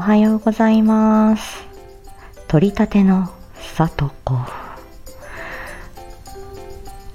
[0.00, 1.62] おはようございます。
[2.48, 4.34] 取り立てのさとこ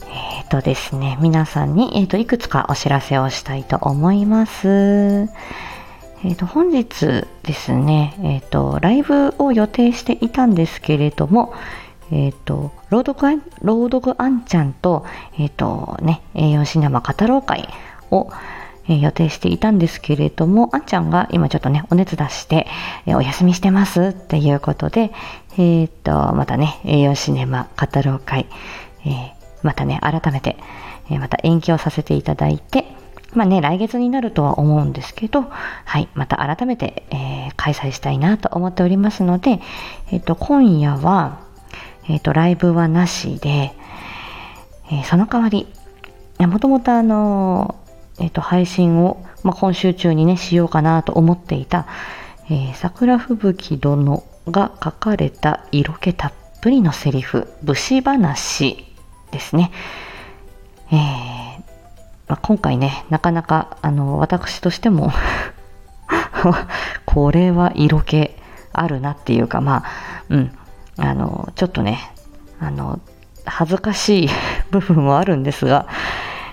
[0.08, 4.68] えっ、ー、とですね皆さんに、えーと、いくつかお知らせをしたいと思います。
[4.68, 11.56] えーと、本日ですね、えーと、ライブを予定していたんですけれども、
[12.12, 15.08] えっ、ー、と、朗読、朗読あんちゃんと、
[15.40, 17.68] えっ、ー、とね、栄養シネマ語ろう会
[18.12, 18.30] を、
[18.88, 22.68] え予定していたんですけれども、あんちゃんが今ちょっとね、お熱出して、
[23.06, 25.12] えお休みしてますっていうことで、
[25.58, 28.48] えっ、と、またね、栄養シネマ語ろう会、
[29.06, 30.58] えまたね、改めて、
[31.10, 32.86] えまた延期をさせていただいて、
[33.34, 39.60] まあね、来月になるとは思うんですけど、はい、また改めて、えー、開催したいなと思っておりますので、
[40.12, 41.40] えっ、と、今夜は、
[42.08, 43.74] えっ、と、ライブはなしで、
[44.92, 45.68] え、その代わり、
[46.40, 47.76] もともとあの
[48.20, 51.88] えっ、ー、と、配信を、まあ、今週中にね、しようかなと思っていた、
[52.50, 58.86] えー、桜吹雪殿が書かれた色気たっぷりのセリフ、武士話
[59.32, 59.72] ですね。
[60.92, 60.98] えー、
[62.28, 65.12] まあ、今回ね、なかなか、あの、私としても
[67.06, 68.32] これは色気
[68.72, 69.84] あるなっていうか、まあ、
[70.30, 70.58] うん、
[70.98, 72.12] あの、ちょっとね、
[72.60, 73.00] あの、
[73.46, 74.30] 恥ずかしい
[74.72, 75.88] 部分もあるんですが、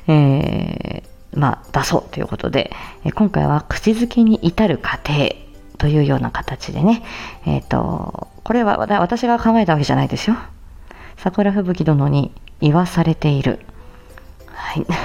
[0.09, 2.73] えー、まあ、出そうということで、
[3.05, 5.35] え今回は口づけに至る過程
[5.79, 7.03] というような形でね、
[7.47, 10.37] えっ、ー、と、これは私が考えたわけじゃないですよ。
[11.17, 13.61] 桜吹雪殿に言わされている。
[14.47, 14.87] はい。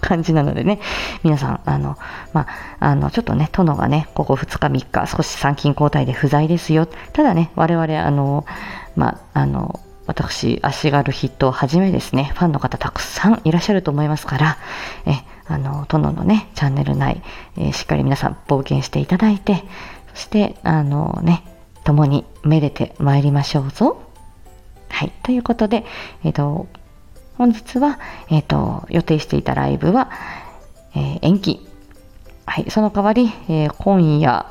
[0.00, 0.78] 感じなのでね、
[1.24, 1.98] 皆さん、あの、
[2.32, 2.46] まあ、
[2.78, 6.86] あの、ちょっとね、殿がね、ここ2日3日、少し参勤交代で不在ですよ。
[6.86, 8.46] ただね、我々、あの、
[8.94, 14.56] まあ、あの、私、足軽筆頭をはじめですね、ファンの方たくさんいらっしゃると思いますから、
[15.04, 15.16] え、
[15.48, 17.22] あの、殿のね、チャンネル内、
[17.56, 19.64] えー、しっかり皆さん冒険していただいて、
[20.14, 21.42] そして、あのね、
[21.84, 24.02] 共にめでてまいりましょうぞ。
[24.90, 25.12] はい。
[25.22, 25.84] ということで、
[26.22, 26.66] えっ、ー、と、
[27.38, 27.98] 本日は、
[28.28, 30.10] えっ、ー、と、予定していたライブは、
[30.94, 31.66] えー、延期。
[32.44, 32.70] はい。
[32.70, 34.46] その代わり、え今夜、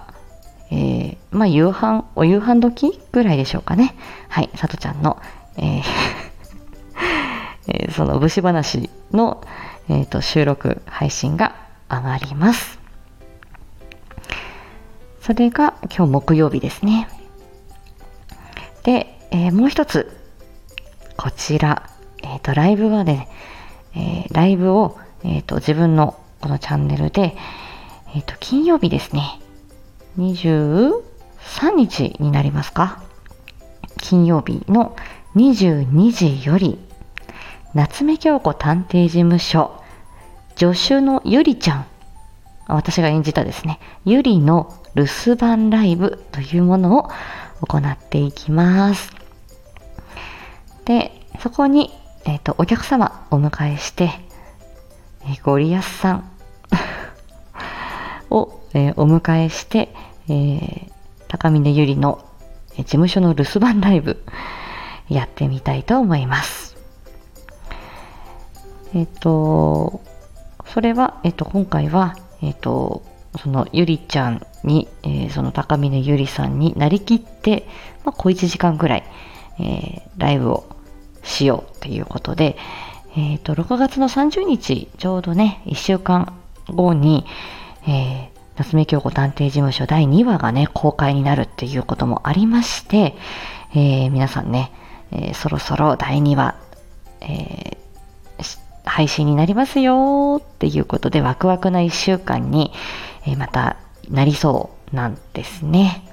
[0.72, 3.96] えまあ、夕飯、お夕飯時ぐらいでしょうかね。
[4.30, 4.50] はい。
[4.56, 5.19] さとちゃんの、
[5.57, 5.81] え
[7.68, 9.41] えその武士話の、
[9.90, 11.56] えーと、収録配信が
[11.90, 12.80] 上がります。
[15.22, 17.08] それが今日木曜日ですね。
[18.84, 20.18] で、えー、もう一つ、
[21.18, 21.90] こちら、
[22.24, 23.28] えっ、ー、と、ライブはね、
[23.96, 27.36] えー、ライブを、えっ、と、自分のこのチャンネルで、
[28.16, 29.40] えっ、と、金曜日ですね、
[30.18, 31.02] 23
[31.75, 33.04] 日になりますか
[33.98, 34.96] 金曜日の
[35.36, 36.80] 22時より、
[37.74, 39.77] 夏目京子探偵事務所
[40.57, 41.85] 助手のゆりちゃん、
[42.68, 47.09] 私が演じたですね、ゆりの留守番ライブというものを
[47.62, 49.12] 行っていきます。
[50.85, 51.91] で、そこに、
[52.25, 54.09] えっ、ー、と、お客様お迎えして、
[55.22, 56.31] えー、ゴリアスさん
[58.31, 59.94] を、えー、お迎えして、
[60.28, 60.91] えー、
[61.28, 62.25] 高峰ゆりの、
[62.74, 64.24] え事務所の留守番ライブ
[65.07, 66.75] やってみたいと思います。
[68.95, 70.01] えっ、と、
[70.74, 73.04] それは、えっと、今回は、えっと、
[73.42, 77.68] そのゆりちゃんに、えー、その高峰ゆりさんになりきって、
[78.04, 79.04] まあ、小1時間ぐらい、
[79.60, 80.66] えー、ライブを
[81.24, 82.58] しようということで、
[83.16, 86.34] えっ、ー、と、6月の30日、ちょうどね、1週間
[86.70, 87.26] 後に、
[87.88, 93.16] え、夏目京子探偵事務所第2話がね、公開になるっていうこともありまして、
[93.76, 94.72] え、皆さんね、
[95.12, 96.56] え、そろそろ第2話、
[97.22, 97.77] え
[98.97, 102.72] 配信になりますよっていうことでワクワクな1週間に、
[103.28, 103.78] えまた
[104.09, 106.03] なりそうなんですね。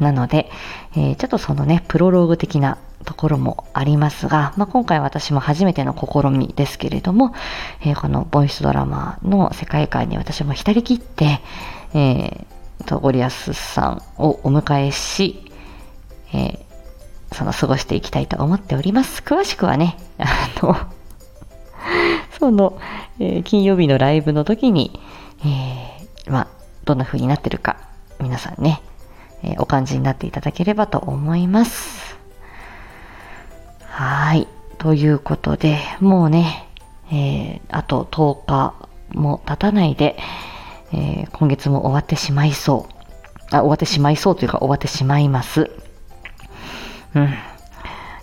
[0.00, 0.50] なので、
[0.96, 7.34] えー、ちょっとそのね、プロローグ的なところもありますが、まあ、今回私も初めての試みですけれども、
[7.82, 11.40] えー、このボイスドラマの世界観に私も浸りきって、
[11.92, 15.52] えー、とゴリアスさんをお迎えし、
[16.32, 19.20] えー、その過ごしていきたいと思っております。
[19.20, 20.26] 詳しくはね、あ
[20.62, 20.95] の
[22.38, 22.78] その、
[23.18, 25.00] えー、金曜日のライブの時に、
[25.40, 26.48] えー、まあ、
[26.84, 27.76] どんな風になってるか、
[28.20, 28.82] 皆さんね、
[29.42, 32.16] えー、お感じになっていただければと思います。
[33.80, 34.46] はい。
[34.78, 36.68] ということで、もうね、
[37.10, 38.74] え、あと10日
[39.12, 40.18] も経たないで、
[40.92, 42.96] え、今月も終わってしまいそう。
[43.50, 45.70] あ、終わってしまいそうというか終わってしまいます。
[47.14, 47.34] うん。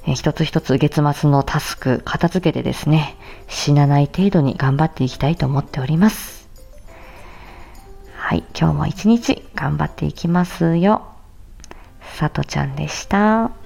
[0.06, 3.16] え一つ一つ月末のタスク片付けてですね、
[3.48, 6.50] 死なない程度に頑張っていきたいと思っております。
[8.16, 8.40] はい。
[8.40, 11.04] はい、今日も一日頑張っていきますよ。
[12.16, 13.63] さとちゃんでした。